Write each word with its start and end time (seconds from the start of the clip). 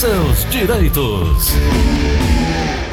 seus 0.00 0.48
direitos. 0.48 1.52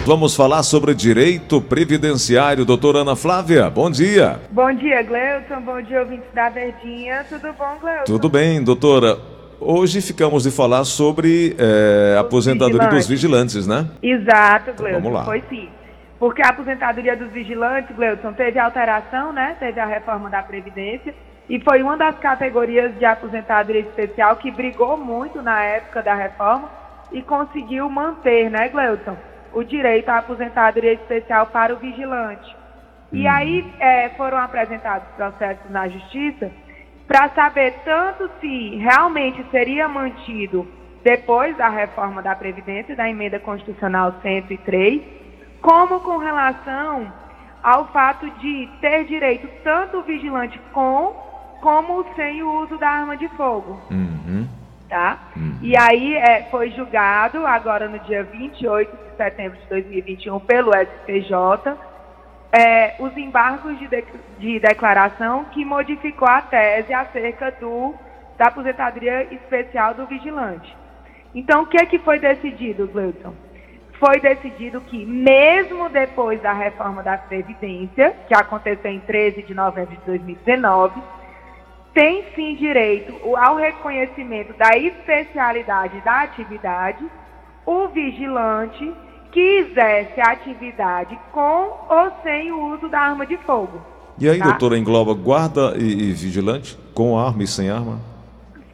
Vamos 0.06 0.36
falar 0.36 0.62
sobre 0.62 0.94
direito 0.94 1.62
previdenciário. 1.62 2.66
Doutora 2.66 2.98
Ana 2.98 3.16
Flávia, 3.16 3.70
bom 3.70 3.90
dia. 3.90 4.42
Bom 4.52 4.74
dia, 4.74 5.02
Gleuton. 5.04 5.62
Bom 5.62 5.82
dia, 5.82 6.02
ouvintes 6.02 6.28
da 6.34 6.50
Verdinha. 6.50 7.26
Tudo 7.30 7.54
bom, 7.54 7.78
Gleuton? 7.80 8.04
Tudo 8.04 8.28
bem, 8.28 8.62
doutora. 8.62 9.18
Hoje 9.58 10.02
ficamos 10.02 10.44
de 10.44 10.52
falar 10.52 10.84
sobre 10.84 11.56
é, 11.58 12.18
aposentadoria 12.20 12.90
vigilantes. 12.90 12.98
dos 12.98 13.08
vigilantes, 13.08 13.68
né? 13.68 13.88
Exato, 14.04 14.74
Gleuton. 14.74 15.00
Vamos 15.00 15.14
lá. 15.14 15.24
Foi 15.24 15.42
sim. 15.50 15.70
Porque 16.20 16.42
a 16.42 16.50
aposentadoria 16.50 17.16
dos 17.16 17.32
vigilantes, 17.32 17.96
Gleuton, 17.96 18.34
teve 18.34 18.60
alteração, 18.60 19.32
né? 19.32 19.56
Teve 19.62 19.80
a 19.80 19.86
reforma 19.86 20.30
da 20.30 20.44
Previdência 20.44 21.16
e 21.50 21.58
foi 21.62 21.82
uma 21.82 21.96
das 21.96 22.20
categorias 22.20 22.94
de 23.00 23.06
aposentadoria 23.06 23.80
especial 23.80 24.36
que 24.36 24.52
brigou 24.52 24.98
muito 24.98 25.42
na 25.42 25.64
época 25.64 26.04
da 26.04 26.14
reforma 26.14 26.70
e 27.12 27.22
conseguiu 27.22 27.90
manter, 27.90 28.50
né, 28.50 28.70
Gleuton, 28.70 29.18
o 29.54 29.64
direito 29.64 30.10
à 30.10 30.18
aposentadoria 30.18 30.94
especial 30.94 31.48
para 31.48 31.74
o 31.74 31.78
vigilante. 31.78 32.56
E 33.12 33.24
uhum. 33.24 33.32
aí 33.32 33.74
é, 33.80 34.10
foram 34.10 34.38
apresentados 34.38 35.08
processos 35.16 35.70
na 35.70 35.88
Justiça 35.88 36.52
para 37.08 37.30
saber 37.30 37.74
tanto 37.86 38.30
se 38.42 38.76
realmente 38.76 39.44
seria 39.50 39.88
mantido 39.88 40.68
depois 41.04 41.56
da 41.56 41.70
reforma 41.70 42.22
da 42.22 42.36
Previdência, 42.36 42.96
da 42.96 43.10
emenda 43.10 43.40
constitucional 43.40 44.16
103, 44.22 45.02
como 45.62 46.02
com 46.02 46.18
relação 46.18 47.12
ao 47.64 47.88
fato 47.94 48.30
de 48.40 48.70
ter 48.82 49.06
direito 49.06 49.48
tanto 49.64 50.00
o 50.00 50.04
vigilante 50.04 50.60
com 50.74 51.16
como 51.62 52.06
sem 52.16 52.44
o 52.44 52.64
uso 52.64 52.78
da 52.78 52.90
arma 52.90 53.16
de 53.16 53.28
fogo. 53.30 53.80
Uhum. 53.90 54.48
Tá? 54.90 55.32
Uhum. 55.36 55.58
E 55.62 55.78
aí 55.78 56.16
é, 56.16 56.48
foi 56.50 56.72
julgado 56.72 57.46
agora 57.46 57.90
no 57.90 58.00
dia 58.00 58.24
28 58.24 58.90
de 58.90 59.18
setembro 59.18 59.60
de 59.60 59.68
2021 59.68 60.40
pelo 60.40 60.72
STJ 60.72 61.78
é, 62.52 62.96
os 63.00 63.16
embargos 63.18 63.78
de, 63.78 63.88
de, 63.88 64.04
de, 64.40 64.60
declaração 64.60 65.46
que 65.46 65.66
modificou 65.66 66.28
a 66.28 66.42
tese 66.42 66.94
acerca 66.94 67.52
do, 67.52 67.94
da 68.38 68.48
aposentadoria 68.48 69.24
especial 69.34 69.94
do 69.94 70.06
vigilante. 70.06 70.76
Então, 71.36 71.64
o 71.64 71.66
que, 71.68 71.78
é 71.78 71.86
que 71.86 72.00
foi 72.00 72.20
decidido, 72.20 72.88
Gleuton? 72.88 73.34
Foi 74.00 74.20
decidido 74.20 74.80
que, 74.82 75.06
mesmo 75.06 75.90
depois 75.90 76.42
da 76.42 76.54
reforma 76.54 77.04
da 77.04 77.18
Previdência, 77.18 78.16
que 78.28 78.34
aconteceu 78.34 78.92
em 78.92 79.00
13 79.00 79.44
de 79.44 79.54
novembro 79.54 79.96
de 79.96 80.06
2019, 80.06 81.02
tem 81.98 82.24
sim 82.36 82.54
direito 82.54 83.36
ao 83.36 83.56
reconhecimento 83.56 84.54
da 84.54 84.78
especialidade 84.78 86.00
da 86.02 86.22
atividade 86.22 87.04
o 87.66 87.88
vigilante 87.88 88.94
que 89.32 89.40
exerce 89.40 90.22
a 90.22 90.30
atividade 90.34 91.18
com 91.32 91.76
ou 91.90 92.12
sem 92.22 92.52
o 92.52 92.76
uso 92.76 92.88
da 92.88 93.00
arma 93.00 93.26
de 93.26 93.36
fogo. 93.38 93.82
E 94.20 94.30
aí, 94.30 94.38
tá? 94.38 94.46
doutora, 94.46 94.78
engloba 94.78 95.16
guarda 95.16 95.74
e, 95.76 96.12
e, 96.12 96.14
vigilante 96.14 96.78
com 96.94 97.18
arma 97.18 97.42
e 97.42 97.48
sem 97.48 97.68
arma? 97.68 98.00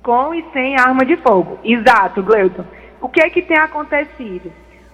Com 0.03 0.33
e 0.33 0.43
sem 0.51 0.77
arma 0.77 1.05
de 1.05 1.15
fogo. 1.15 1.57
Exato, 1.63 2.21
Gleuton. 2.21 2.65
O 2.99 3.07
que 3.07 3.21
é 3.21 3.29
que 3.29 3.41
tem 3.41 3.57
acontecido? 3.57 4.51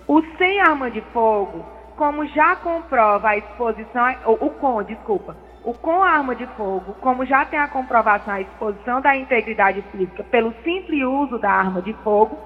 O 0.07 0.21
sem 0.37 0.59
arma 0.61 0.91
de 0.91 1.01
fogo, 1.11 1.65
como 1.97 2.27
já 2.27 2.55
comprova 2.57 3.29
a 3.29 3.37
exposição, 3.37 4.15
o, 4.27 4.45
o 4.45 4.49
com, 4.51 4.83
desculpa, 4.83 5.35
o 5.69 5.73
com 5.75 6.01
arma 6.01 6.35
de 6.35 6.47
fogo, 6.57 6.95
como 6.99 7.23
já 7.27 7.45
tem 7.45 7.59
a 7.59 7.67
comprovação 7.67 8.33
a 8.33 8.41
exposição 8.41 8.99
da 9.01 9.15
integridade 9.15 9.83
física 9.91 10.23
pelo 10.23 10.51
simples 10.63 11.03
uso 11.03 11.37
da 11.37 11.51
arma 11.51 11.79
de 11.79 11.93
fogo, 12.03 12.39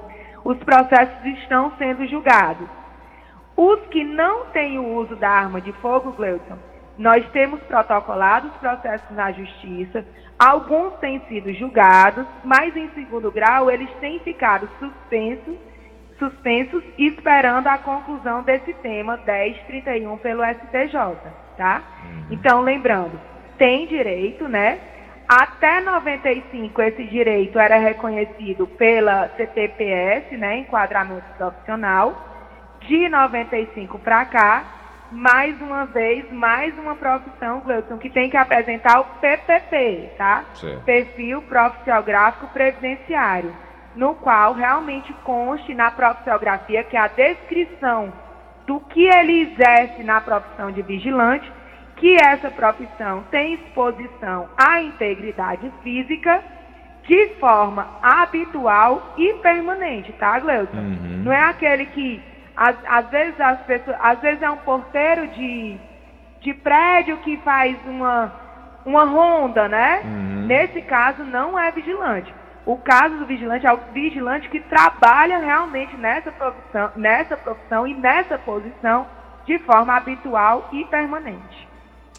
os 0.43 0.57
processos 0.57 1.23
estão 1.37 1.71
sendo 1.77 2.05
julgados. 2.05 2.67
Os 3.55 3.79
que 3.87 4.03
não 4.03 4.47
têm 4.47 4.77
o 4.77 4.95
uso 4.95 5.15
da 5.15 5.29
arma 5.29 5.61
de 5.61 5.71
fogo, 5.73 6.11
Gleuton, 6.11 6.57
nós 6.97 7.25
temos 7.31 7.61
protocolado 7.61 8.49
os 8.49 8.55
processos 8.55 9.09
na 9.15 9.31
justiça, 9.31 10.05
alguns 10.37 10.93
têm 10.95 11.21
sido 11.29 11.53
julgados, 11.53 12.25
mas 12.43 12.75
em 12.75 12.89
segundo 12.89 13.31
grau 13.31 13.71
eles 13.71 13.89
têm 14.01 14.19
ficado 14.19 14.67
suspensos, 14.79 15.55
suspensos 16.19 16.83
esperando 16.97 17.67
a 17.67 17.77
conclusão 17.77 18.43
desse 18.43 18.73
tema 18.73 19.15
1031 19.25 20.17
pelo 20.17 20.43
STJ 20.43 21.42
tá? 21.57 21.81
Uhum. 22.03 22.25
Então, 22.31 22.61
lembrando, 22.61 23.19
tem 23.57 23.87
direito, 23.87 24.47
né? 24.47 24.79
Até 25.27 25.79
95 25.79 26.81
esse 26.81 27.03
direito 27.05 27.57
era 27.57 27.77
reconhecido 27.77 28.67
pela 28.67 29.29
CTPS, 29.37 30.35
né, 30.37 30.57
enquadramento 30.57 31.25
profissional. 31.37 32.29
De 32.81 33.07
95 33.07 33.97
para 33.99 34.25
cá, 34.25 34.63
mais 35.09 35.59
uma 35.61 35.85
vez, 35.85 36.29
mais 36.31 36.77
uma 36.77 36.95
profissão, 36.95 37.61
Gleuton, 37.61 37.97
que 37.97 38.09
tem 38.09 38.29
que 38.29 38.35
apresentar 38.35 38.99
o 38.99 39.05
PPP, 39.21 40.11
tá? 40.17 40.43
Perfil 40.83 41.41
Profissiográfico 41.43 42.47
Previdenciário, 42.47 43.55
no 43.95 44.15
qual 44.15 44.53
realmente 44.53 45.13
conste 45.23 45.73
na 45.73 45.89
profissiografia 45.91 46.83
que 46.83 46.97
é 46.97 46.99
a 46.99 47.07
descrição 47.07 48.11
do 48.65 48.79
que 48.79 49.05
ele 49.05 49.41
exerce 49.41 50.03
na 50.03 50.21
profissão 50.21 50.71
de 50.71 50.81
vigilante, 50.81 51.51
que 51.95 52.15
essa 52.15 52.49
profissão 52.49 53.23
tem 53.29 53.53
exposição 53.55 54.49
à 54.57 54.81
integridade 54.81 55.71
física 55.83 56.43
de 57.03 57.27
forma 57.39 57.87
habitual 58.01 59.13
e 59.17 59.33
permanente, 59.35 60.11
tá, 60.13 60.39
Gleuton? 60.39 60.77
Uhum. 60.77 61.23
Não 61.23 61.33
é 61.33 61.41
aquele 61.41 61.85
que 61.87 62.21
às, 62.55 62.75
às, 62.87 63.09
vezes 63.09 63.39
as 63.39 63.59
pessoas, 63.61 63.97
às 63.99 64.19
vezes 64.19 64.41
é 64.41 64.49
um 64.49 64.57
porteiro 64.57 65.27
de, 65.27 65.77
de 66.41 66.53
prédio 66.53 67.17
que 67.17 67.37
faz 67.37 67.75
uma, 67.85 68.31
uma 68.85 69.03
ronda, 69.05 69.67
né? 69.67 70.01
Uhum. 70.05 70.45
Nesse 70.45 70.81
caso 70.83 71.23
não 71.23 71.59
é 71.59 71.71
vigilante. 71.71 72.33
O 72.65 72.77
caso 72.77 73.17
do 73.17 73.25
vigilante 73.25 73.65
é 73.65 73.73
o 73.73 73.79
vigilante 73.93 74.49
que 74.49 74.59
trabalha 74.61 75.39
realmente 75.39 75.95
nessa 75.97 76.31
profissão, 76.31 76.91
nessa 76.95 77.35
profissão 77.35 77.85
e 77.85 77.93
nessa 77.93 78.37
posição 78.37 79.05
de 79.45 79.59
forma 79.59 79.95
habitual 79.95 80.69
e 80.71 80.85
permanente. 80.85 81.67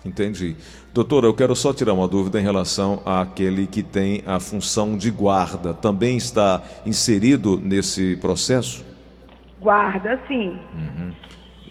Entendi. 0.05 0.55
Doutora, 0.93 1.27
eu 1.27 1.34
quero 1.34 1.56
só 1.56 1.72
tirar 1.72 1.94
uma 1.94 2.06
dúvida 2.06 2.38
em 2.38 2.43
relação 2.43 3.03
àquele 3.06 3.66
que 3.66 3.82
tem 3.82 4.22
a 4.27 4.38
função 4.38 4.99
de 4.99 5.10
guarda. 5.10 5.72
Também 5.72 6.19
está 6.19 6.62
inserido 6.84 7.59
nesse 7.59 8.16
processo? 8.16 8.84
Guarda, 9.59 10.21
sim. 10.28 10.59
Uhum. 10.75 11.12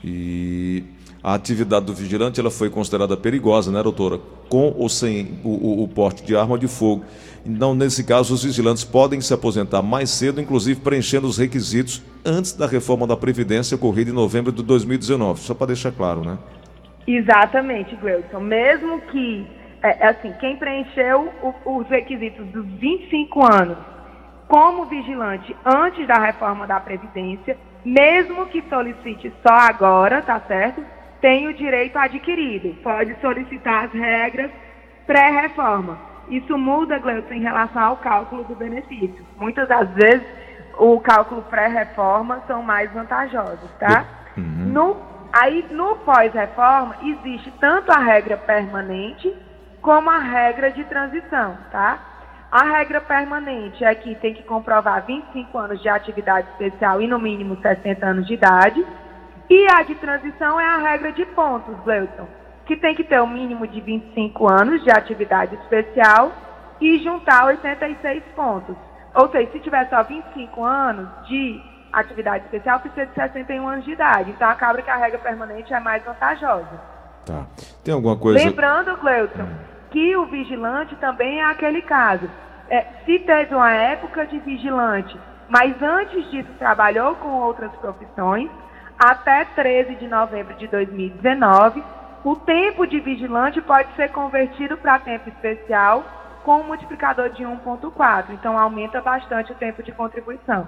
E 0.04 0.84
a 1.24 1.34
atividade 1.34 1.86
do 1.86 1.94
vigilante 1.94 2.40
ela 2.40 2.52
foi 2.52 2.70
considerada 2.70 3.16
perigosa, 3.16 3.72
né, 3.72 3.82
doutora? 3.82 4.20
Com 4.50 4.76
ou 4.78 4.90
sem 4.90 5.40
o, 5.42 5.50
o, 5.50 5.84
o, 5.84 5.88
porte 5.88 6.22
de 6.24 6.36
arma 6.36 6.60
de 6.60 6.68
fogo. 6.68 7.06
Então, 7.46 7.74
nesse 7.74 8.04
caso, 8.04 8.34
os 8.34 8.44
vigilantes 8.44 8.84
podem 8.84 9.22
se 9.22 9.34
aposentar 9.34 9.82
mais 9.82 10.10
cedo, 10.10 10.42
inclusive 10.42 10.82
preenchendo 10.82 11.26
os 11.26 11.38
requisitos 11.38 12.04
antes 12.26 12.52
da 12.52 12.68
reforma 12.68 13.08
da 13.08 13.16
Previdência 13.16 13.76
ocorrida 13.76 14.12
em 14.12 14.14
novembro 14.14 14.52
de 14.52 14.62
2019. 14.62 15.40
Só 15.40 15.54
para 15.54 15.68
deixar 15.68 15.94
claro, 15.94 16.26
né? 16.26 16.38
Exatamente, 17.08 17.96
Gleuton. 17.96 18.42
Mesmo 18.42 19.00
que, 19.04 19.48
é, 19.82 20.06
é 20.06 20.08
assim, 20.10 20.34
quem 20.42 20.58
preencheu 20.58 21.30
o, 21.42 21.80
os 21.80 21.88
requisitos 21.88 22.46
dos 22.48 22.66
25 22.80 23.46
anos 23.46 23.78
como 24.48 24.86
vigilante 24.86 25.56
antes 25.66 26.06
da 26.06 26.20
reforma 26.20 26.68
da 26.68 26.80
Previdência, 26.82 27.58
mesmo 27.84 28.46
que 28.48 28.62
solicite 28.70 29.34
só 29.42 29.54
agora, 29.54 30.22
tá 30.22 30.40
certo? 30.42 30.84
Tem 31.24 31.48
o 31.48 31.54
direito 31.54 31.98
adquirido, 31.98 32.76
pode 32.84 33.16
solicitar 33.22 33.86
as 33.86 33.94
regras 33.94 34.52
pré-reforma. 35.08 35.98
Isso 36.28 36.58
muda, 36.58 37.00
Gleuton, 37.00 37.36
em 37.36 37.42
relação 37.42 37.82
ao 37.82 37.96
cálculo 37.96 38.44
do 38.44 38.54
benefício. 38.54 39.26
Muitas 39.38 39.66
das 39.70 39.90
vezes, 39.92 40.28
o 40.78 41.00
cálculo 41.00 41.42
pré-reforma 41.44 42.44
são 42.46 42.62
mais 42.62 42.92
vantajosos, 42.92 43.72
tá? 43.80 44.06
Uhum. 44.36 44.66
No, 44.66 44.98
aí, 45.32 45.66
no 45.72 45.96
pós-reforma, 46.00 46.98
existe 47.02 47.50
tanto 47.58 47.90
a 47.90 48.00
regra 48.00 48.36
permanente 48.36 49.34
como 49.82 50.10
a 50.10 50.20
regra 50.20 50.72
de 50.72 50.84
transição, 50.84 51.58
tá? 51.72 52.00
A 52.52 52.66
regra 52.66 53.00
permanente 53.00 53.82
é 53.86 53.96
que 53.96 54.14
tem 54.16 54.34
que 54.34 54.44
comprovar 54.44 55.06
25 55.06 55.58
anos 55.58 55.82
de 55.82 55.88
atividade 55.88 56.50
especial 56.50 57.02
e 57.02 57.08
no 57.08 57.18
mínimo 57.18 57.58
60 57.62 58.06
anos 58.06 58.28
de 58.28 58.34
idade. 58.34 58.86
E 59.54 59.68
a 59.68 59.84
de 59.84 59.94
transição 59.94 60.60
é 60.60 60.66
a 60.66 60.78
regra 60.78 61.12
de 61.12 61.24
pontos, 61.28 61.76
Gleuton, 61.84 62.26
que 62.66 62.76
tem 62.76 62.96
que 62.96 63.04
ter 63.04 63.20
o 63.20 63.26
um 63.26 63.28
mínimo 63.28 63.68
de 63.68 63.80
25 63.82 64.52
anos 64.52 64.84
de 64.84 64.90
atividade 64.90 65.54
especial 65.58 66.32
e 66.82 66.98
juntar 67.04 67.46
86 67.46 68.24
pontos. 68.36 68.76
Ou 69.14 69.30
seja, 69.30 69.52
se 69.52 69.60
tiver 69.60 69.88
só 69.92 70.02
25 70.02 70.64
anos 70.64 71.08
de 71.28 71.62
atividade 71.94 72.46
especial, 72.46 72.80
precisa 72.80 73.06
de 73.06 73.14
61 73.14 73.68
anos 73.68 73.86
de 73.86 73.92
idade. 73.92 74.32
Então 74.32 74.50
acaba 74.50 74.82
que 74.82 74.90
a 74.90 74.98
regra 74.98 75.20
permanente 75.20 75.72
é 75.72 75.80
mais 75.80 76.04
vantajosa. 76.04 76.82
Tá. 77.24 77.46
Tem 77.84 77.94
alguma 77.94 78.18
coisa. 78.18 78.44
Lembrando, 78.44 78.98
Gleuton, 78.98 79.48
que 79.92 80.16
o 80.18 80.26
vigilante 80.26 80.96
também 80.96 81.42
é 81.42 81.46
aquele 81.46 81.84
caso. 81.84 82.28
É, 82.72 82.88
se 83.06 83.20
teve 83.20 83.54
uma 83.54 83.72
época 83.72 84.26
de 84.26 84.40
vigilante 84.40 85.16
mas 85.50 85.80
antes 85.82 86.32
disso 86.32 86.50
trabalhou 86.58 87.16
com 87.16 87.30
outras 87.30 87.72
profissões, 87.74 88.50
até 89.04 89.44
13 89.44 89.96
de 89.96 90.08
novembro 90.08 90.56
de 90.56 90.66
2019, 90.68 91.84
o 92.24 92.38
tempo 92.38 92.88
de 92.88 93.02
vigilante 93.02 93.60
pode 93.60 93.94
ser 93.98 94.10
convertido 94.14 94.78
para 94.78 94.98
tempo 94.98 95.28
especial 95.28 96.06
com 96.46 96.62
um 96.62 96.64
multiplicador 96.64 97.30
de 97.32 97.44
1,4. 97.44 98.28
Então, 98.30 98.58
aumenta 98.58 99.02
bastante 99.02 99.52
o 99.52 99.56
tempo 99.56 99.84
de 99.84 99.92
contribuição. 99.92 100.66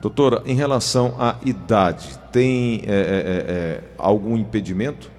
Doutora, 0.00 0.42
em 0.46 0.54
relação 0.54 1.14
à 1.20 1.36
idade, 1.44 2.18
tem 2.32 2.82
é, 2.86 2.92
é, 2.92 2.94
é, 2.94 3.52
é 3.52 3.80
algum 3.98 4.38
impedimento 4.38 5.10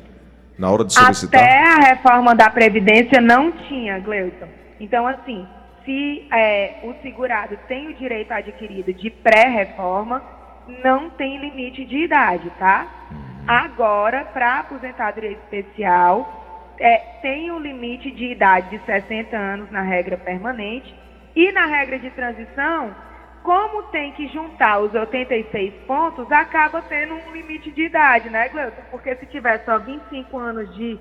na 0.57 0.71
hora 0.71 0.83
de 0.83 0.93
solicitar? 0.93 1.39
Até 1.39 1.59
a 1.59 1.89
reforma 1.89 2.33
da 2.33 2.49
Previdência 2.49 3.21
não 3.21 3.51
tinha, 3.51 3.99
Gleuton. 3.99 4.47
Então, 4.79 5.05
assim, 5.05 5.47
se 5.85 6.27
é, 6.33 6.79
o 6.85 6.95
segurado 7.03 7.55
tem 7.67 7.89
o 7.89 7.93
direito 7.93 8.31
adquirido 8.31 8.91
de 8.91 9.11
pré-reforma, 9.11 10.40
não 10.67 11.09
tem 11.09 11.37
limite 11.39 11.85
de 11.85 11.97
idade, 12.03 12.49
tá? 12.57 12.87
Uhum. 13.11 13.17
Agora, 13.47 14.25
para 14.25 14.59
aposentadoria 14.59 15.31
especial, 15.31 16.73
é, 16.79 16.97
tem 17.21 17.51
o 17.51 17.55
um 17.55 17.59
limite 17.59 18.11
de 18.11 18.31
idade 18.31 18.77
de 18.77 18.85
60 18.85 19.35
anos 19.35 19.71
na 19.71 19.81
regra 19.81 20.17
permanente 20.17 20.93
e 21.35 21.51
na 21.51 21.65
regra 21.65 21.99
de 21.99 22.09
transição, 22.11 22.95
como 23.43 23.83
tem 23.83 24.11
que 24.13 24.27
juntar 24.27 24.79
os 24.79 24.93
86 24.93 25.73
pontos, 25.87 26.31
acaba 26.31 26.81
tendo 26.81 27.13
um 27.15 27.31
limite 27.31 27.71
de 27.71 27.83
idade, 27.83 28.29
né, 28.29 28.49
Gleuton? 28.49 28.81
Porque 28.91 29.15
se 29.15 29.25
tiver 29.27 29.63
só 29.65 29.79
25 29.79 30.37
anos 30.37 30.75
de, 30.75 30.99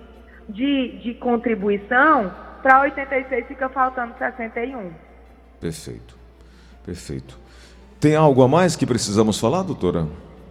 de, 0.48 0.98
de 0.98 1.14
contribuição, 1.14 2.34
para 2.62 2.80
86 2.82 3.46
fica 3.46 3.68
faltando 3.68 4.14
61. 4.18 4.92
Perfeito. 5.60 6.18
Perfeito. 6.84 7.39
Tem 8.00 8.16
algo 8.16 8.42
a 8.42 8.48
mais 8.48 8.74
que 8.74 8.86
precisamos 8.86 9.38
falar, 9.38 9.62
doutora? 9.62 10.06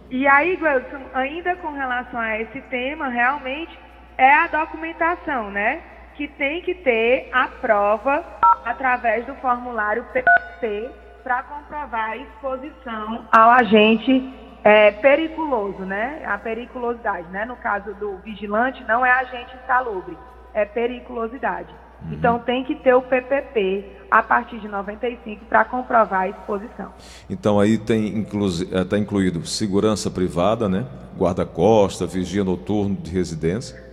E 0.08 0.24
aí, 0.24 0.54
Gleuton, 0.54 1.00
ainda 1.12 1.56
com 1.56 1.72
relação 1.72 2.20
a 2.20 2.38
esse 2.38 2.60
tema, 2.62 3.08
realmente 3.08 3.76
é 4.16 4.32
a 4.32 4.46
documentação, 4.46 5.50
né? 5.50 5.80
Que 6.14 6.28
tem 6.28 6.62
que 6.62 6.74
ter 6.76 7.28
a 7.32 7.48
prova 7.48 8.24
através 8.64 9.26
do 9.26 9.34
formulário 9.36 10.04
PPP 10.12 10.90
para 11.24 11.42
comprovar 11.42 12.10
a 12.10 12.16
exposição 12.18 13.26
ao 13.32 13.50
agente 13.50 14.32
é, 14.62 14.92
periculoso, 14.92 15.80
né? 15.80 16.22
A 16.26 16.38
periculosidade, 16.38 17.26
né? 17.30 17.44
No 17.44 17.56
caso 17.56 17.92
do 17.94 18.18
vigilante, 18.18 18.84
não 18.84 19.04
é 19.04 19.10
agente 19.10 19.56
insalubre, 19.64 20.16
é 20.54 20.64
periculosidade. 20.64 21.74
Uhum. 22.02 22.12
Então 22.12 22.38
tem 22.38 22.64
que 22.64 22.74
ter 22.74 22.94
o 22.94 23.02
PPP 23.02 23.84
a 24.10 24.22
partir 24.22 24.58
de 24.58 24.68
95 24.68 25.44
para 25.44 25.64
comprovar 25.64 26.22
a 26.22 26.28
exposição. 26.28 26.92
Então 27.28 27.60
aí 27.60 27.78
tem 27.78 28.20
está 28.20 28.96
eh, 28.96 28.98
incluído 28.98 29.46
segurança 29.46 30.10
privada, 30.10 30.68
né? 30.68 30.86
Guarda-costa, 31.16 32.06
vigia 32.06 32.42
noturno 32.42 32.96
de 32.96 33.10
residência. 33.10 33.90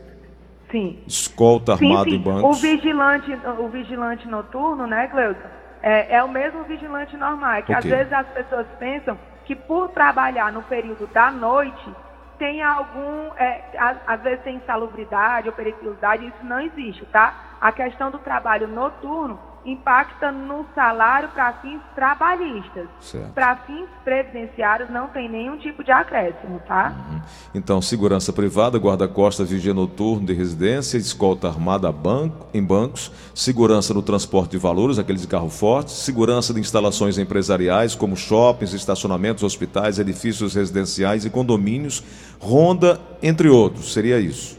Sim. 0.71 0.99
Escolta 1.07 1.73
armado 1.73 2.09
sim, 2.09 2.17
sim. 2.17 2.23
bancos. 2.23 2.57
O 2.57 2.61
vigilante, 2.61 3.31
o 3.59 3.67
vigilante 3.69 4.27
noturno, 4.27 4.85
né, 4.87 5.07
Cleuton? 5.07 5.47
É, 5.81 6.15
é, 6.15 6.23
o 6.23 6.29
mesmo 6.29 6.63
vigilante 6.63 7.15
normal. 7.15 7.53
É 7.53 7.61
que 7.61 7.73
okay. 7.73 7.91
às 7.91 7.97
vezes 7.97 8.13
as 8.13 8.27
pessoas 8.27 8.65
pensam 8.79 9.17
que 9.45 9.55
por 9.55 9.89
trabalhar 9.89 10.51
no 10.51 10.61
período 10.63 11.07
da 11.13 11.31
noite 11.31 11.89
tem 12.37 12.61
algum, 12.63 13.33
é, 13.35 13.63
às, 14.05 14.21
vezes 14.21 14.43
tem 14.43 14.55
insalubridade 14.55 15.49
ou 15.49 15.55
periculosidade, 15.55 16.27
isso 16.27 16.43
não 16.43 16.59
existe, 16.59 17.05
tá? 17.07 17.57
A 17.59 17.71
questão 17.71 18.11
do 18.11 18.19
trabalho 18.19 18.67
noturno 18.67 19.39
impacta 19.67 20.31
no 20.31 20.65
salário 20.73 21.27
para 21.29 21.51
fins 21.61 21.81
trabalhistas. 21.93 22.87
Para 23.35 23.57
fins 23.57 23.85
previdenciários 24.01 24.89
não 24.89 25.09
tem 25.09 25.27
nenhum 25.27 25.57
tipo 25.57 25.83
de 25.83 25.91
acréscimo, 25.91 26.61
tá? 26.65 26.95
Uhum. 27.11 27.21
Então, 27.53 27.81
segurança 27.81 28.31
privada, 28.31 28.77
guarda-costa, 28.77 29.43
vigia 29.43 29.73
noturno 29.73 30.25
de 30.25 30.33
residência, 30.33 30.97
escolta 30.97 31.49
armada 31.49 31.91
banco, 31.91 32.47
em 32.53 32.63
bancos, 32.63 33.11
segurança 33.35 33.93
no 33.93 34.01
transporte 34.01 34.51
de 34.51 34.57
valores, 34.57 34.97
aqueles 34.97 35.23
de 35.23 35.27
carro 35.27 35.49
forte, 35.49 35.91
segurança 35.91 36.53
de 36.53 36.61
instalações 36.61 37.17
empresariais 37.17 37.93
como 37.93 38.15
shoppings, 38.15 38.71
estacionamentos, 38.73 39.43
hospitais, 39.43 39.99
edifícios 39.99 40.55
residenciais 40.55 41.25
e 41.25 41.29
condomínios, 41.29 42.01
ronda, 42.39 43.01
entre 43.21 43.49
outros. 43.49 43.91
Seria 43.91 44.17
isso? 44.17 44.57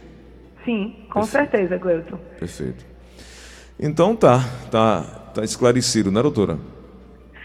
Sim, 0.66 0.94
com 1.11 1.20
Perfeito. 1.20 1.50
certeza, 1.50 1.78
Gleuton. 1.78 2.19
Perfeito. 2.38 2.97
Então 3.78 4.16
tá, 4.16 4.40
tá, 4.70 5.02
tá 5.34 5.44
esclarecido, 5.44 6.10
né, 6.10 6.20
doutora? 6.20 6.58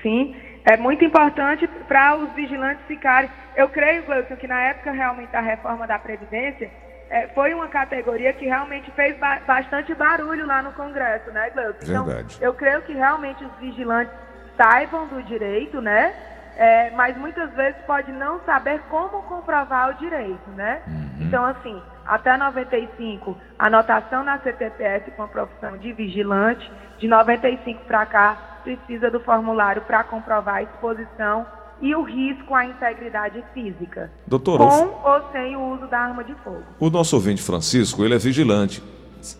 Sim, 0.01 0.35
é 0.65 0.75
muito 0.77 1.05
importante 1.05 1.67
para 1.87 2.15
os 2.15 2.31
vigilantes 2.33 2.83
ficarem. 2.87 3.29
Eu 3.55 3.69
creio, 3.69 4.03
Gleuton, 4.03 4.35
que 4.35 4.47
na 4.47 4.59
época 4.59 4.91
realmente 4.91 5.31
da 5.31 5.41
reforma 5.41 5.85
da 5.85 5.99
Previdência, 5.99 6.71
é, 7.09 7.27
foi 7.27 7.53
uma 7.53 7.67
categoria 7.67 8.33
que 8.33 8.45
realmente 8.45 8.89
fez 8.91 9.15
ba 9.19 9.39
bastante 9.45 9.93
barulho 9.93 10.47
lá 10.47 10.63
no 10.63 10.71
Congresso, 10.73 11.29
né, 11.31 11.51
Gleuton? 11.51 11.83
Então, 11.83 12.05
Verdade. 12.05 12.37
eu 12.41 12.53
creio 12.53 12.81
que 12.81 12.93
realmente 12.93 13.43
os 13.43 13.55
vigilantes 13.59 14.13
saibam 14.57 15.07
do 15.07 15.21
direito, 15.23 15.79
né? 15.79 16.13
É, 16.55 16.91
mas 16.91 17.17
muitas 17.17 17.51
vezes 17.53 17.79
pode 17.85 18.11
não 18.11 18.39
saber 18.45 18.79
como 18.89 19.23
comprovar 19.23 19.89
o 19.89 19.93
direito, 19.95 20.49
né? 20.55 20.81
Uhum. 20.87 21.27
Então, 21.27 21.45
assim, 21.45 21.81
até 22.05 22.37
95, 22.37 23.37
anotação 23.57 24.23
na 24.23 24.39
CTPS 24.39 25.11
com 25.15 25.23
a 25.23 25.27
profissão 25.27 25.77
de 25.77 25.93
vigilante. 25.93 26.69
De 26.99 27.07
95 27.07 27.85
para 27.85 28.05
cá, 28.05 28.59
precisa 28.63 29.09
do 29.09 29.19
formulário 29.19 29.81
para 29.83 30.03
comprovar 30.03 30.55
a 30.55 30.63
exposição 30.63 31.45
e 31.81 31.93
o 31.95 32.03
risco 32.03 32.55
à 32.55 32.65
integridade 32.65 33.43
física. 33.53 34.11
Doutora, 34.25 34.63
com 34.63 35.09
ou 35.09 35.31
sem 35.31 35.55
o 35.55 35.73
uso 35.73 35.87
da 35.87 35.99
arma 35.99 36.23
de 36.23 36.33
fogo. 36.35 36.63
O 36.79 36.89
nosso 36.89 37.15
ouvinte 37.15 37.41
Francisco, 37.41 38.03
ele 38.05 38.15
é 38.15 38.17
vigilante. 38.17 38.81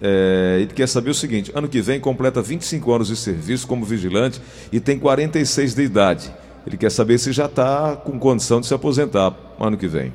É, 0.01 0.59
ele 0.62 0.74
quer 0.74 0.88
saber 0.88 1.09
o 1.09 1.13
seguinte: 1.13 1.51
ano 1.56 1.68
que 1.68 1.81
vem 1.81 2.00
completa 2.00 2.42
25 2.42 2.92
anos 2.92 3.07
de 3.07 3.16
serviço 3.16 3.68
como 3.68 3.86
vigilante 3.86 4.42
e 4.71 4.80
tem 4.80 5.00
46 5.00 5.75
de 5.75 5.83
idade. 5.83 6.33
Ele 6.66 6.77
quer 6.77 6.89
saber 6.89 7.18
se 7.18 7.31
já 7.33 7.45
está 7.45 7.95
com 7.95 8.18
condição 8.18 8.62
de 8.62 8.68
se 8.68 8.74
aposentar 8.74 9.33
ano 9.59 9.77
que 9.77 9.88
vem. 9.88 10.13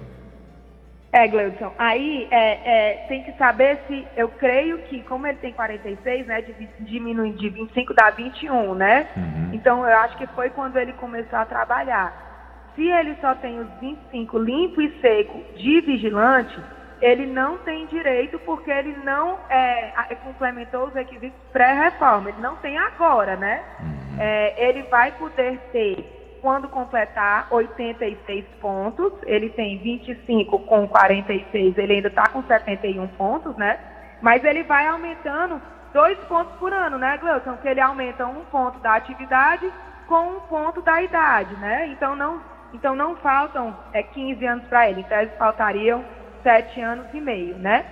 É, 1.18 1.26
Gleudson, 1.26 1.72
aí 1.76 2.28
é, 2.30 2.92
é, 2.92 2.94
tem 3.08 3.24
que 3.24 3.32
saber 3.32 3.80
se, 3.88 4.06
eu 4.16 4.28
creio 4.28 4.78
que, 4.82 5.02
como 5.02 5.26
ele 5.26 5.38
tem 5.38 5.52
46, 5.52 6.28
né, 6.28 6.44
diminui 6.78 7.32
de 7.32 7.48
25 7.48 7.92
dá 7.92 8.10
21, 8.10 8.72
né? 8.76 9.08
Uhum. 9.16 9.50
Então, 9.52 9.84
eu 9.84 9.96
acho 9.96 10.16
que 10.16 10.28
foi 10.28 10.48
quando 10.50 10.76
ele 10.76 10.92
começou 10.92 11.36
a 11.36 11.44
trabalhar. 11.44 12.70
Se 12.76 12.86
ele 12.86 13.16
só 13.20 13.34
tem 13.34 13.58
os 13.58 13.66
25 13.80 14.38
limpo 14.38 14.80
e 14.80 14.96
seco 15.00 15.42
de 15.56 15.80
vigilante, 15.80 16.56
ele 17.00 17.26
não 17.26 17.58
tem 17.58 17.86
direito 17.86 18.38
porque 18.38 18.70
ele 18.70 18.96
não 19.02 19.40
é, 19.50 20.14
complementou 20.22 20.86
os 20.86 20.94
requisitos 20.94 21.36
pré-reforma. 21.52 22.28
Ele 22.28 22.40
não 22.40 22.54
tem 22.58 22.78
agora, 22.78 23.34
né? 23.34 23.60
Uhum. 23.80 24.20
É, 24.20 24.68
ele 24.68 24.82
vai 24.84 25.10
poder 25.10 25.58
ter 25.72 26.17
quando 26.40 26.68
completar 26.68 27.46
86 27.50 28.44
pontos, 28.60 29.12
ele 29.24 29.50
tem 29.50 29.78
25 29.78 30.58
com 30.60 30.88
46, 30.88 31.78
ele 31.78 31.94
ainda 31.94 32.08
está 32.08 32.28
com 32.28 32.42
71 32.42 33.06
pontos, 33.08 33.56
né? 33.56 33.78
Mas 34.20 34.42
ele 34.44 34.62
vai 34.62 34.86
aumentando 34.86 35.60
dois 35.92 36.18
pontos 36.24 36.54
por 36.56 36.72
ano, 36.72 36.98
né, 36.98 37.16
Gleuton? 37.18 37.56
Que 37.58 37.68
ele 37.68 37.80
aumenta 37.80 38.26
um 38.26 38.44
ponto 38.46 38.78
da 38.80 38.94
atividade 38.94 39.70
com 40.06 40.36
um 40.36 40.40
ponto 40.40 40.80
da 40.82 41.02
idade, 41.02 41.54
né? 41.56 41.86
Então 41.88 42.16
não, 42.16 42.40
então 42.72 42.94
não 42.94 43.16
faltam 43.16 43.76
é, 43.92 44.02
15 44.02 44.44
anos 44.46 44.64
para 44.66 44.88
ele, 44.90 45.00
então 45.00 45.18
faltariam 45.38 46.04
7 46.42 46.80
anos 46.80 47.06
e 47.12 47.20
meio, 47.20 47.56
né? 47.58 47.84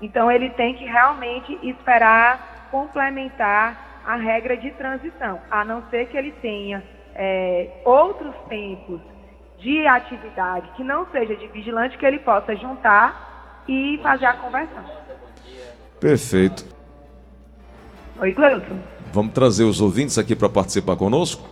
Então 0.00 0.30
ele 0.30 0.50
tem 0.50 0.74
que 0.74 0.84
realmente 0.84 1.58
esperar 1.62 2.68
complementar 2.70 4.02
a 4.04 4.16
regra 4.16 4.56
de 4.56 4.70
transição, 4.72 5.40
a 5.50 5.64
não 5.64 5.82
ser 5.90 6.06
que 6.06 6.16
ele 6.16 6.32
tenha 6.32 6.82
é, 7.16 7.80
outros 7.84 8.34
tempos 8.48 9.00
de 9.58 9.86
atividade 9.86 10.68
que 10.76 10.84
não 10.84 11.06
seja 11.10 11.34
de 11.34 11.46
vigilante, 11.48 11.96
que 11.98 12.06
ele 12.06 12.18
possa 12.18 12.54
juntar 12.54 13.64
e 13.66 13.98
fazer 14.02 14.26
a 14.26 14.34
conversão. 14.34 14.84
Perfeito. 15.98 16.64
Oi, 18.20 18.32
Cleuton. 18.32 18.78
Vamos 19.12 19.32
trazer 19.32 19.64
os 19.64 19.80
ouvintes 19.80 20.18
aqui 20.18 20.36
para 20.36 20.48
participar 20.48 20.96
conosco? 20.96 21.48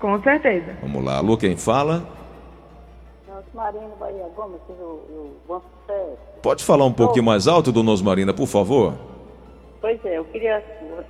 Com 0.00 0.20
certeza. 0.22 0.76
Vamos 0.82 1.04
lá. 1.04 1.16
Alô, 1.18 1.36
quem 1.36 1.56
fala? 1.56 2.02
Marina 3.54 3.94
Bahia 4.00 4.26
Gomes, 4.34 4.60
do, 4.68 5.36
Bom 5.46 5.60
Sucesso. 5.60 6.18
Pode 6.42 6.64
falar 6.64 6.84
um 6.84 6.92
pouquinho 6.92 7.24
mais 7.24 7.46
alto, 7.46 7.70
dona 7.70 7.92
Osmarina, 7.92 8.34
por 8.34 8.46
favor? 8.46 8.94
Pois 9.80 10.04
é, 10.04 10.18
eu 10.18 10.24
queria. 10.24 10.62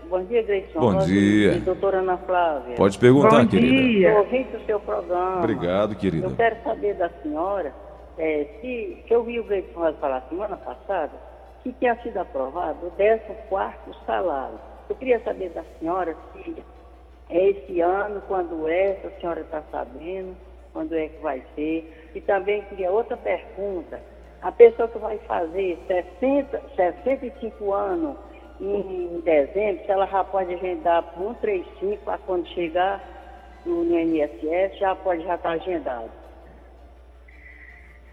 Bom 0.08 0.24
dia, 0.24 0.42
Gleison. 0.42 0.80
Bom 0.80 0.98
dia. 0.98 1.60
doutora 1.60 1.98
Ana 1.98 2.16
Flávia. 2.18 2.76
Pode 2.76 2.98
perguntar, 2.98 3.42
Bom 3.42 3.48
querida. 3.48 3.82
Dia. 3.82 4.08
Eu 4.10 4.18
ouvi 4.18 4.46
o 4.54 4.60
seu 4.66 4.80
programa. 4.80 5.38
Obrigado, 5.38 5.94
querida. 5.96 6.26
Eu 6.26 6.36
quero 6.36 6.56
saber 6.62 6.94
da 6.94 7.08
senhora 7.22 7.72
é, 8.18 8.46
se 8.60 9.02
que 9.06 9.14
eu 9.14 9.24
vi 9.24 9.40
o 9.40 9.44
Gleison 9.44 9.94
falar 10.00 10.22
semana 10.28 10.56
passada 10.56 11.12
que 11.62 11.72
tinha 11.72 11.96
sido 12.02 12.18
aprovado 12.18 12.86
o 12.86 12.90
14 12.90 13.98
salário. 14.04 14.60
Eu 14.88 14.96
queria 14.96 15.18
saber 15.20 15.48
da 15.50 15.64
senhora 15.78 16.14
se 16.32 16.62
É 17.30 17.48
esse 17.48 17.80
ano, 17.80 18.22
quando 18.28 18.68
é, 18.68 18.98
se 19.00 19.06
a 19.06 19.10
senhora 19.18 19.40
está 19.40 19.62
sabendo, 19.72 20.36
quando 20.74 20.94
é 20.94 21.08
que 21.08 21.22
vai 21.22 21.42
ser. 21.54 22.10
E 22.14 22.20
também 22.20 22.62
queria 22.62 22.90
outra 22.90 23.16
pergunta. 23.16 23.98
A 24.42 24.52
pessoa 24.52 24.86
que 24.88 24.98
vai 24.98 25.16
fazer 25.26 25.78
60, 25.86 26.60
65 26.76 27.72
anos 27.72 28.16
em 28.60 29.20
dezembro, 29.20 29.84
se 29.84 29.90
ela 29.90 30.06
já 30.06 30.24
pode 30.24 30.54
agendar 30.54 31.02
para 31.02 31.22
135, 31.22 32.04
para 32.04 32.18
quando 32.18 32.46
chegar 32.48 33.00
no 33.66 33.84
INSS, 33.84 34.78
já 34.78 34.94
pode 34.94 35.22
já 35.24 35.34
estar 35.34 35.48
tá 35.48 35.54
agendado. 35.54 36.10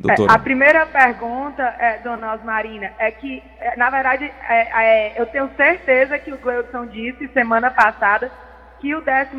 É, 0.09 0.15
a 0.33 0.39
primeira 0.39 0.85
pergunta, 0.87 1.63
é, 1.77 1.99
dona 1.99 2.33
Osmarina, 2.33 2.91
é 2.97 3.11
que, 3.11 3.43
é, 3.59 3.75
na 3.75 3.89
verdade, 3.89 4.31
é, 4.49 5.11
é, 5.11 5.21
eu 5.21 5.27
tenho 5.27 5.49
certeza 5.55 6.17
que 6.17 6.33
o 6.33 6.37
Gleudson 6.37 6.87
disse 6.87 7.27
semana 7.27 7.69
passada 7.69 8.31
que 8.79 8.95
o 8.95 9.01
14 9.03 9.35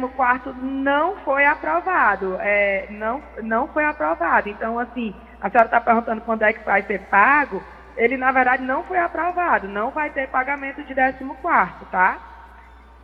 não 0.62 1.16
foi 1.24 1.44
aprovado. 1.44 2.36
É, 2.40 2.86
não, 2.90 3.20
não 3.42 3.66
foi 3.68 3.84
aprovado. 3.84 4.48
Então, 4.48 4.78
assim, 4.78 5.12
a 5.40 5.50
senhora 5.50 5.66
está 5.66 5.80
perguntando 5.80 6.20
quando 6.20 6.42
é 6.42 6.52
que 6.52 6.64
vai 6.64 6.82
ser 6.82 7.00
pago. 7.10 7.60
Ele, 7.96 8.16
na 8.16 8.32
verdade, 8.32 8.62
não 8.62 8.82
foi 8.84 8.98
aprovado. 8.98 9.68
Não 9.68 9.90
vai 9.90 10.10
ter 10.10 10.28
pagamento 10.28 10.82
de 10.84 10.94
14, 10.94 11.84
tá? 11.90 12.18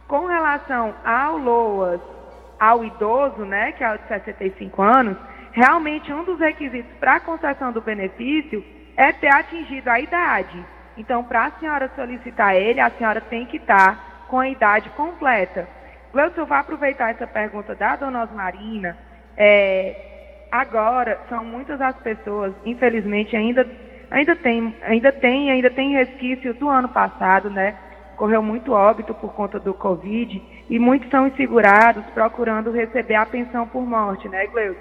Com 0.07 0.26
relação 0.26 0.95
ao 1.04 1.37
LOAS, 1.37 2.00
ao 2.59 2.85
idoso, 2.85 3.45
né, 3.45 3.73
que 3.73 3.85
é 3.85 3.95
o 3.95 3.99
de 3.99 4.09
65 4.09 4.83
anos, 4.83 5.16
realmente 5.52 6.12
um 6.12 6.25
dos 6.25 6.38
requisitos 6.40 6.90
para 6.99 7.16
a 7.16 7.21
concessão 7.21 7.73
do 7.73 7.80
benefício 7.80 8.64
é 8.97 9.12
ter 9.12 9.28
atingido 9.28 9.88
a 9.88 10.00
idade. 10.00 10.64
Então, 10.97 11.23
para 11.23 11.45
a 11.45 11.50
senhora 11.52 11.90
solicitar 11.95 12.57
ele, 12.57 12.80
a 12.80 12.90
senhora 12.90 13.21
tem 13.21 13.47
que 13.47 13.59
estar 13.59 14.26
com 14.28 14.40
a 14.40 14.49
idade 14.49 14.90
completa. 14.90 15.68
Gleuton, 16.12 16.40
eu 16.40 16.47
vou 16.47 16.57
aproveitar 16.57 17.11
essa 17.11 17.26
pergunta 17.26 17.75
da 17.75 17.95
dona 17.95 18.25
Osmarina. 18.25 18.97
É, 19.37 20.47
agora, 20.50 21.21
são 21.28 21.45
muitas 21.45 21.80
as 21.80 21.97
pessoas, 21.99 22.52
infelizmente, 22.64 23.37
ainda, 23.37 23.64
ainda, 24.11 24.37
tem, 24.37 24.75
ainda, 24.83 25.12
tem, 25.12 25.50
ainda 25.50 25.71
tem 25.71 25.93
resquício 25.93 26.55
do 26.55 26.69
ano 26.69 26.88
passado, 26.88 27.50
né? 27.50 27.77
Correu 28.17 28.43
muito 28.43 28.73
óbito 28.73 29.15
por 29.15 29.33
conta 29.33 29.61
do 29.61 29.73
Covid 29.73 30.43
e 30.69 30.79
muitos 30.79 31.09
são 31.11 31.27
insegurados 31.27 32.05
procurando 32.15 32.71
receber 32.71 33.15
a 33.15 33.27
pensão 33.27 33.67
por 33.67 33.87
morte, 33.87 34.29
né, 34.29 34.47
Gleuton? 34.47 34.81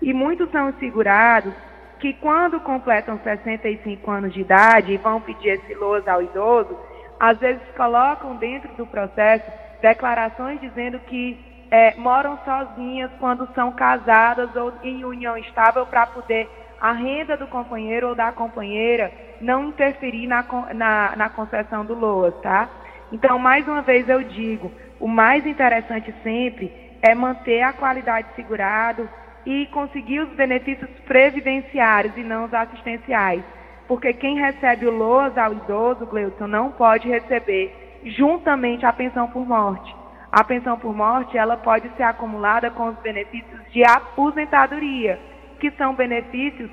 E 0.00 0.12
muitos 0.12 0.50
são 0.50 0.70
insegurados 0.70 1.52
que 2.00 2.12
quando 2.14 2.58
completam 2.60 3.18
65 3.22 4.10
anos 4.10 4.32
de 4.32 4.40
idade 4.40 4.92
e 4.92 4.96
vão 4.96 5.20
pedir 5.20 5.50
esse 5.50 5.74
LOAS 5.74 6.08
ao 6.08 6.22
idoso, 6.22 6.76
às 7.20 7.38
vezes 7.38 7.62
colocam 7.76 8.34
dentro 8.36 8.68
do 8.74 8.84
processo 8.84 9.48
declarações 9.80 10.60
dizendo 10.60 10.98
que 11.00 11.38
é, 11.70 11.94
moram 11.96 12.38
sozinhas 12.44 13.10
quando 13.20 13.48
são 13.54 13.70
casadas 13.72 14.54
ou 14.56 14.72
em 14.82 15.04
união 15.04 15.36
estável 15.38 15.86
para 15.86 16.06
poder 16.06 16.48
a 16.82 16.92
renda 16.92 17.36
do 17.36 17.46
companheiro 17.46 18.08
ou 18.08 18.14
da 18.14 18.30
companheira 18.30 19.10
não 19.40 19.68
interferir 19.68 20.26
na, 20.26 20.44
na, 20.74 21.16
na 21.16 21.28
concessão 21.30 21.84
do 21.84 21.94
LOAS, 21.94 22.34
tá? 22.42 22.68
Então, 23.10 23.38
mais 23.38 23.66
uma 23.66 23.80
vez 23.80 24.08
eu 24.08 24.22
digo, 24.22 24.70
o 25.00 25.08
mais 25.08 25.46
interessante 25.46 26.14
sempre 26.22 26.70
é 27.00 27.14
manter 27.14 27.62
a 27.62 27.72
qualidade 27.72 28.28
segurado, 28.36 29.08
e 29.44 29.66
conseguir 29.66 30.20
os 30.20 30.28
benefícios 30.30 30.90
previdenciários 31.06 32.16
e 32.16 32.22
não 32.22 32.44
os 32.44 32.54
assistenciais. 32.54 33.42
Porque 33.88 34.12
quem 34.12 34.38
recebe 34.38 34.86
o 34.86 34.96
LOAS 34.96 35.36
ao 35.36 35.52
idoso, 35.52 36.06
Gleuton, 36.06 36.46
não 36.46 36.70
pode 36.70 37.08
receber 37.08 38.00
juntamente 38.04 38.86
a 38.86 38.92
pensão 38.92 39.28
por 39.28 39.46
morte. 39.46 39.94
A 40.30 40.42
pensão 40.42 40.78
por 40.78 40.94
morte, 40.94 41.36
ela 41.36 41.56
pode 41.56 41.90
ser 41.96 42.04
acumulada 42.04 42.70
com 42.70 42.88
os 42.88 42.96
benefícios 42.98 43.60
de 43.70 43.84
aposentadoria, 43.84 45.20
que 45.62 45.70
são 45.78 45.94
benefícios 45.94 46.68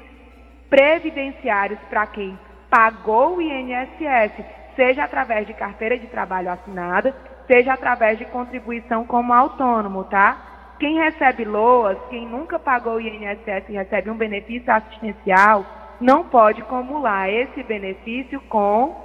previdenciários 0.67 1.79
para 1.91 2.08
quem 2.08 2.38
pagou 2.72 3.38
o 3.38 3.41
INSS, 3.41 4.34
seja 4.75 5.03
através 5.03 5.46
de 5.46 5.53
carteira 5.53 5.96
de 5.96 6.08
trabalho 6.08 6.50
assinada, 6.50 7.15
seja 7.46 7.74
através 7.74 8.17
de 8.17 8.25
contribuição 8.25 9.05
como 9.05 9.31
autônomo, 9.31 10.05
tá? 10.05 10.74
Quem 10.79 10.98
recebe 10.98 11.46
LOAS, 11.46 12.00
quem 12.10 12.25
nunca 12.25 12.58
pagou 12.58 12.96
o 12.96 13.01
INSS 13.01 13.69
e 13.69 13.74
recebe 13.74 14.10
um 14.10 14.17
benefício 14.17 14.74
assistencial, 14.74 15.63
não 16.01 16.24
pode 16.24 16.62
acumular 16.62 17.29
esse 17.29 17.62
benefício 17.62 18.41
com, 18.50 18.96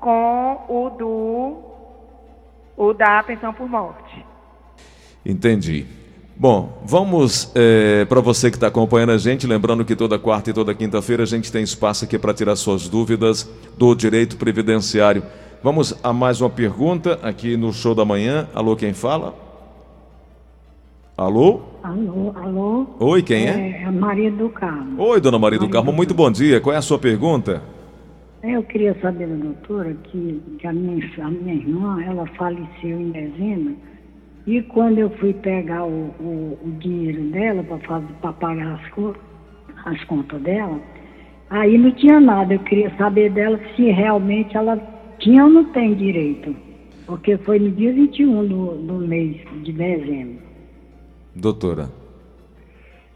com 0.00 0.64
o 0.68 0.90
do 0.90 1.64
o 2.76 2.92
da 2.92 3.22
pensão 3.22 3.52
por 3.52 3.68
morte. 3.68 4.24
Entendi. 5.24 6.07
Bom, 6.40 6.80
vamos 6.84 7.50
é, 7.56 8.04
para 8.04 8.20
você 8.20 8.48
que 8.48 8.56
está 8.56 8.68
acompanhando 8.68 9.10
a 9.10 9.18
gente, 9.18 9.44
lembrando 9.44 9.84
que 9.84 9.96
toda 9.96 10.20
quarta 10.20 10.50
e 10.50 10.52
toda 10.52 10.72
quinta-feira 10.72 11.24
a 11.24 11.26
gente 11.26 11.50
tem 11.50 11.64
espaço 11.64 12.04
aqui 12.04 12.16
para 12.16 12.32
tirar 12.32 12.54
suas 12.54 12.88
dúvidas 12.88 13.50
do 13.76 13.92
direito 13.92 14.36
previdenciário. 14.36 15.24
Vamos 15.64 15.98
a 16.00 16.12
mais 16.12 16.40
uma 16.40 16.48
pergunta 16.48 17.18
aqui 17.24 17.56
no 17.56 17.72
show 17.72 17.92
da 17.92 18.04
manhã. 18.04 18.48
Alô, 18.54 18.76
quem 18.76 18.92
fala? 18.92 19.34
Alô? 21.16 21.62
Alô, 21.82 22.32
alô. 22.36 22.86
Oi, 23.00 23.20
quem 23.20 23.48
é? 23.48 23.82
É 23.82 23.84
a 23.86 23.90
Maria 23.90 24.30
do 24.30 24.48
Carmo. 24.48 25.02
Oi, 25.02 25.20
dona 25.20 25.40
Maria, 25.40 25.58
Maria 25.58 25.68
do 25.68 25.72
Carmo, 25.72 25.92
muito 25.92 26.14
bom 26.14 26.30
dia. 26.30 26.60
Qual 26.60 26.72
é 26.72 26.78
a 26.78 26.82
sua 26.82 27.00
pergunta? 27.00 27.60
É, 28.44 28.52
eu 28.52 28.62
queria 28.62 28.96
saber 29.02 29.26
da 29.26 29.34
doutora 29.34 29.92
que, 30.04 30.40
que 30.60 30.66
a, 30.68 30.72
minha, 30.72 31.04
a 31.20 31.30
minha 31.32 31.54
irmã, 31.54 32.00
ela 32.00 32.24
faleceu 32.38 33.00
em 33.00 33.10
dezembro, 33.10 33.74
e 34.48 34.62
quando 34.62 34.98
eu 34.98 35.10
fui 35.18 35.34
pegar 35.34 35.84
o, 35.84 36.06
o, 36.18 36.58
o 36.64 36.70
dinheiro 36.78 37.22
dela 37.24 37.62
para 37.62 38.32
pagar 38.32 38.80
as, 38.80 39.14
as 39.84 40.02
contas 40.04 40.40
dela, 40.40 40.80
aí 41.50 41.76
não 41.76 41.90
tinha 41.90 42.18
nada. 42.18 42.54
Eu 42.54 42.60
queria 42.60 42.90
saber 42.96 43.30
dela 43.30 43.60
se 43.76 43.90
realmente 43.90 44.56
ela 44.56 44.80
tinha 45.18 45.44
ou 45.44 45.50
não 45.50 45.66
tem 45.66 45.94
direito. 45.94 46.56
Porque 47.04 47.36
foi 47.36 47.58
no 47.58 47.70
dia 47.72 47.92
21 47.92 48.46
do, 48.46 48.74
do 48.76 48.94
mês 49.06 49.36
de 49.64 49.70
dezembro. 49.70 50.42
Doutora. 51.36 51.90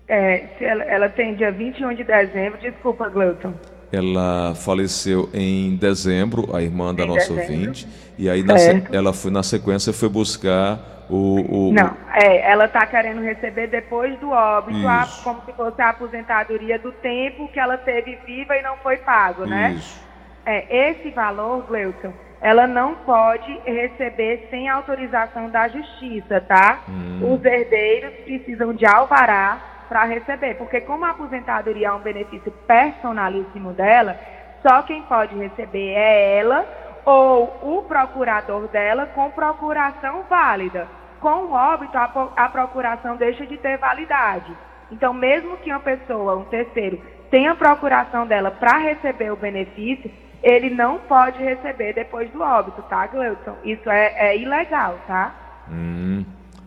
É, 0.09 0.49
ela, 0.61 0.85
ela, 0.85 1.09
tem 1.09 1.35
dia 1.37 1.51
21 1.51 1.95
de 1.95 2.05
dezembro, 2.05 2.61
desculpa, 2.61 3.09
Gleuton. 3.09 3.55
Ela 3.92 4.54
faleceu 4.54 5.28
em 5.34 5.76
dezembro, 5.76 6.54
a 6.56 6.62
irmã 6.62 6.94
da 6.94 7.04
em 7.04 7.08
nossa 7.08 7.34
dezembro. 7.34 7.52
ouvinte, 7.52 7.87
e 8.16 8.30
aí 8.30 8.42
na, 8.42 8.54
ela 8.90 9.12
foi 9.12 9.30
na 9.30 9.42
sequência 9.42 9.92
foi 9.92 10.08
buscar 10.08 11.06
o. 11.11 11.68
o 11.68 11.72
Não, 11.72 11.94
é, 12.14 12.50
ela 12.50 12.64
está 12.64 12.87
querendo 12.87 13.20
receber 13.20 13.66
depois 13.66 14.18
do 14.18 14.30
óbito, 14.30 14.87
a, 14.88 15.06
como 15.22 15.42
se 15.44 15.52
fosse 15.52 15.80
a 15.82 15.90
aposentadoria 15.90 16.78
do 16.78 16.90
tempo 16.92 17.49
que 17.49 17.61
ela 17.61 17.76
teve 17.76 18.16
viva 18.25 18.56
e 18.56 18.62
não 18.62 18.76
foi 18.78 18.96
pago, 18.96 19.44
né? 19.44 19.75
Isso. 19.76 20.00
É, 20.44 20.90
esse 20.90 21.11
valor, 21.11 21.66
Gleuton, 21.68 22.12
ela 22.40 22.66
não 22.66 22.96
pode 22.96 23.61
receber 23.64 24.49
sem 24.50 24.68
autorização 24.68 25.49
da 25.50 25.68
justiça, 25.68 26.40
tá? 26.40 26.80
Hum. 26.88 27.34
Os 27.34 27.44
herdeiros 27.44 28.14
precisam 28.25 28.75
de 28.75 28.84
alvará 28.84 29.72
para 29.89 30.05
receber, 30.05 30.55
porque 30.55 30.81
como 30.81 31.05
a 31.05 31.11
aposentadoria 31.11 31.89
é 31.89 31.93
um 31.93 32.01
benefício 32.01 32.53
personalíssimo 32.67 33.73
dela, 33.73 34.19
só 34.67 34.83
quem 34.83 35.03
pode 35.03 35.37
receber 35.37 35.93
é 35.93 36.39
ela 36.39 36.67
ou 37.05 37.79
o 37.79 37.83
procurador 37.83 38.69
dela 38.69 39.07
com 39.07 39.31
procuração 39.31 40.23
válida. 40.29 40.89
Com 41.21 41.47
o 41.47 41.53
óbito, 41.53 41.97
a, 41.97 42.49
procuração 42.49 43.17
deixa 43.17 43.47
de 43.47 43.57
ter 43.57 43.77
validade. 43.79 44.53
Então, 44.91 45.12
mesmo 45.12 45.57
que 45.59 45.71
uma 45.71 45.81
pessoa, 45.81 46.37
um 46.37 46.45
terceiro, 46.45 47.01
tenha 47.31 47.55
procuração 47.55 48.27
dela 48.27 48.51
para 48.51 48.79
receber 48.79 49.33
o 49.33 49.37
benefício, 49.37 50.11
ele 50.43 50.71
não 50.71 50.99
pode 50.99 51.43
receber 51.43 51.93
depois 51.93 52.31
do 52.31 52.43
óbito, 52.43 52.83
tá, 52.83 53.07
Gleudson? 53.07 53.57
Isso 53.65 53.89
é, 53.89 54.31
é 54.31 54.37
ilegal, 54.37 54.99
tá? 55.07 55.33
Hum, 55.71 56.25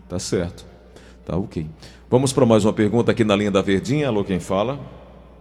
tá 0.07 0.17
certo. 0.17 0.65
Tá 1.25 1.35
ok. 1.35 1.67
Vamos 2.07 2.31
para 2.31 2.45
mais 2.45 2.63
uma 2.63 2.71
pergunta 2.73 3.11
aqui 3.11 3.23
na 3.23 3.35
linha 3.35 3.49
da 3.49 3.63
Verdinha. 3.63 4.09
Alô, 4.09 4.23
quem 4.23 4.39
fala? 4.39 4.77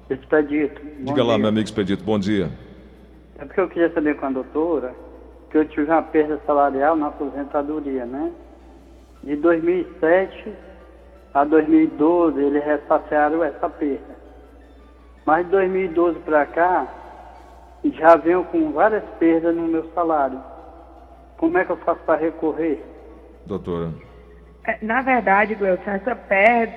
Expedito. 0.08 0.80
Diga 1.00 1.22
lá, 1.22 1.36
meu 1.36 1.48
amigo 1.48 1.66
Expedito, 1.66 2.02
bom 2.02 2.18
dia. 2.18 2.50
É 3.38 3.44
porque 3.44 3.60
eu 3.60 3.68
queria 3.68 3.92
saber 3.92 4.16
com 4.16 4.24
a 4.24 4.30
doutora 4.30 4.94
que 5.50 5.58
eu 5.58 5.68
tive 5.68 5.90
uma 5.90 6.02
perda 6.02 6.40
salarial 6.46 6.96
na 6.96 7.08
aposentadoria, 7.08 8.06
né? 8.06 8.32
De 9.22 9.36
2007 9.36 10.52
a 11.34 11.44
2012 11.44 12.40
eles 12.40 12.64
ressaciaram 12.64 13.44
essa 13.44 13.68
perda. 13.68 14.16
Mas 15.26 15.44
de 15.44 15.52
2012 15.52 16.18
para 16.20 16.46
cá, 16.46 16.88
já 17.84 18.16
venho 18.16 18.42
com 18.44 18.72
várias 18.72 19.04
perdas 19.18 19.54
no 19.54 19.68
meu 19.68 19.90
salário. 19.94 20.40
Como 21.36 21.58
é 21.58 21.64
que 21.66 21.72
eu 21.72 21.76
faço 21.76 22.00
para 22.06 22.18
recorrer? 22.18 22.82
Doutora. 23.44 23.90
É, 24.66 24.78
na 24.80 25.02
verdade, 25.02 25.54
Gleuton, 25.54 25.90
essa 25.90 26.18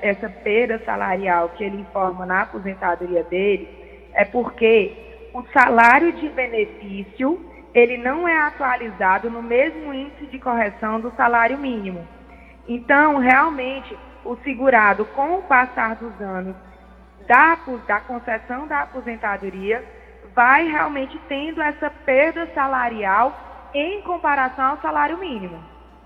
essa 0.02 0.28
perda 0.28 0.78
salarial 0.84 1.50
que 1.50 1.64
ele 1.64 1.80
informa 1.80 2.26
na 2.26 2.42
aposentadoria 2.42 3.24
dele 3.24 3.68
é 4.12 4.24
porque 4.24 5.30
o 5.32 5.42
salário 5.52 6.12
de 6.12 6.28
benefício 6.28 7.44
ele 7.72 7.96
não 7.96 8.26
é 8.26 8.36
atualizado 8.38 9.30
no 9.30 9.42
mesmo 9.42 9.92
índice 9.94 10.26
de 10.26 10.38
correção 10.38 11.00
do 11.00 11.10
salário 11.16 11.58
mínimo. 11.58 12.06
Então, 12.66 13.18
realmente, 13.18 13.96
o 14.24 14.36
segurado, 14.36 15.04
com 15.06 15.36
o 15.36 15.42
passar 15.42 15.96
dos 15.96 16.20
anos 16.20 16.56
da, 17.26 17.56
da 17.86 18.00
concessão 18.00 18.66
da 18.66 18.80
aposentadoria, 18.82 19.84
vai 20.34 20.66
realmente 20.66 21.18
tendo 21.28 21.62
essa 21.62 21.90
perda 21.90 22.46
salarial 22.54 23.70
em 23.72 24.02
comparação 24.02 24.72
ao 24.72 24.80
salário 24.80 25.18
mínimo, 25.18 25.62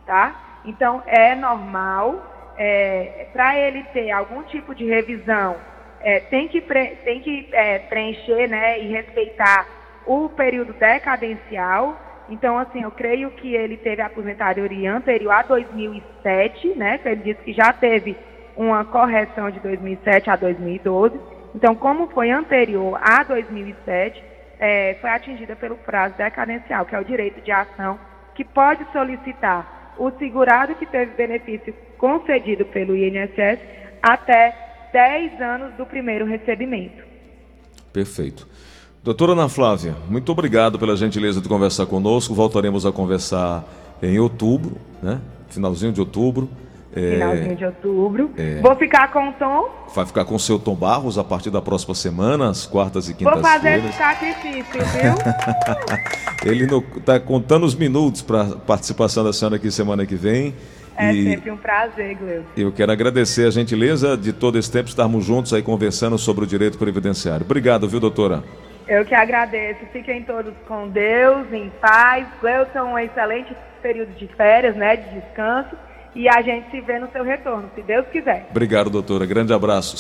tá? 0.06 0.51
Então, 0.64 1.02
é 1.06 1.34
normal, 1.34 2.54
é, 2.56 3.26
para 3.32 3.58
ele 3.58 3.82
ter 3.92 4.10
algum 4.10 4.42
tipo 4.44 4.74
de 4.74 4.84
revisão, 4.84 5.56
é, 6.00 6.20
tem 6.20 6.48
que, 6.48 6.60
pre, 6.60 6.96
tem 7.04 7.20
que 7.20 7.48
é, 7.52 7.78
preencher 7.80 8.48
né, 8.48 8.80
e 8.80 8.88
respeitar 8.88 9.66
o 10.06 10.28
período 10.28 10.72
decadencial. 10.72 11.96
Então, 12.28 12.58
assim, 12.58 12.82
eu 12.82 12.90
creio 12.90 13.30
que 13.32 13.54
ele 13.54 13.76
teve 13.76 14.02
aposentadoria 14.02 14.94
anterior 14.94 15.32
a 15.32 15.42
2007, 15.42 16.68
né? 16.76 16.98
Ele 17.04 17.16
disse 17.16 17.42
que 17.42 17.52
já 17.52 17.72
teve 17.72 18.16
uma 18.56 18.84
correção 18.84 19.50
de 19.50 19.60
2007 19.60 20.30
a 20.30 20.36
2012. 20.36 21.20
Então, 21.54 21.74
como 21.74 22.08
foi 22.08 22.30
anterior 22.30 22.98
a 23.02 23.22
2007, 23.24 24.22
é, 24.58 24.96
foi 25.00 25.10
atingida 25.10 25.56
pelo 25.56 25.76
prazo 25.76 26.16
decadencial, 26.16 26.86
que 26.86 26.94
é 26.94 27.00
o 27.00 27.04
direito 27.04 27.40
de 27.40 27.50
ação, 27.50 27.98
que 28.34 28.44
pode 28.44 28.84
solicitar 28.92 29.81
o 29.98 30.10
segurado 30.18 30.74
que 30.74 30.86
teve 30.86 31.14
benefício 31.14 31.74
concedido 31.98 32.64
pelo 32.66 32.96
INSS 32.96 33.58
até 34.02 34.88
10 34.92 35.40
anos 35.40 35.74
do 35.74 35.86
primeiro 35.86 36.26
recebimento. 36.26 37.02
Perfeito. 37.92 38.48
Doutora 39.02 39.32
Ana 39.32 39.48
Flávia, 39.48 39.96
muito 40.08 40.30
obrigado 40.30 40.78
pela 40.78 40.96
gentileza 40.96 41.40
de 41.40 41.48
conversar 41.48 41.86
conosco. 41.86 42.34
Voltaremos 42.34 42.86
a 42.86 42.92
conversar 42.92 43.64
em 44.02 44.18
outubro, 44.18 44.76
né? 45.02 45.20
Finalzinho 45.48 45.92
de 45.92 46.00
outubro. 46.00 46.48
É, 46.94 47.12
Finalzinho 47.12 47.56
de 47.56 47.64
outubro. 47.64 48.30
É, 48.36 48.60
Vou 48.60 48.76
ficar 48.76 49.10
com 49.10 49.30
o 49.30 49.32
Tom. 49.32 49.70
Vai 49.94 50.04
ficar 50.04 50.24
com 50.24 50.34
o 50.34 50.38
seu 50.38 50.58
Tom 50.58 50.74
Barros 50.74 51.16
a 51.16 51.24
partir 51.24 51.50
da 51.50 51.62
próxima 51.62 51.94
semana, 51.94 52.50
às 52.50 52.66
quartas 52.66 53.08
e 53.08 53.14
quintas-feiras. 53.14 53.50
Vou 53.50 53.60
fazer 53.60 53.78
esse 53.78 53.96
sacrifício, 53.96 54.80
viu? 54.84 55.14
Ele 56.44 56.66
está 56.96 57.18
contando 57.18 57.64
os 57.64 57.74
minutos 57.74 58.20
para 58.20 58.44
participação 58.66 59.24
da 59.24 59.32
senhora 59.32 59.56
aqui 59.56 59.70
semana 59.70 60.04
que 60.04 60.16
vem. 60.16 60.54
É 60.96 61.12
e 61.12 61.30
sempre 61.30 61.50
um 61.50 61.56
prazer, 61.56 62.16
Gleuton. 62.16 62.48
Eu 62.56 62.70
quero 62.70 62.92
agradecer 62.92 63.46
a 63.46 63.50
gentileza 63.50 64.16
de 64.16 64.32
todo 64.32 64.58
esse 64.58 64.70
tempo 64.70 64.88
estarmos 64.88 65.24
juntos 65.24 65.54
aí 65.54 65.62
conversando 65.62 66.18
sobre 66.18 66.44
o 66.44 66.46
direito 66.46 66.76
previdenciário. 66.76 67.46
Obrigado, 67.46 67.88
viu, 67.88 67.98
doutora? 67.98 68.42
Eu 68.86 69.04
que 69.06 69.14
agradeço. 69.14 69.80
Fiquem 69.92 70.22
todos 70.22 70.52
com 70.68 70.88
Deus, 70.88 71.50
em 71.52 71.70
paz. 71.80 72.26
Gleuton, 72.40 72.82
um 72.82 72.98
excelente 72.98 73.56
período 73.80 74.12
de 74.14 74.26
férias, 74.36 74.76
né, 74.76 74.96
de 74.96 75.20
descanso. 75.20 75.74
E 76.14 76.28
a 76.28 76.42
gente 76.42 76.70
se 76.70 76.80
vê 76.82 76.98
no 76.98 77.10
seu 77.10 77.24
retorno, 77.24 77.70
se 77.74 77.82
Deus 77.82 78.06
quiser. 78.08 78.48
Obrigado, 78.50 78.90
doutora. 78.90 79.24
Grande 79.24 79.52
abraço. 79.52 79.90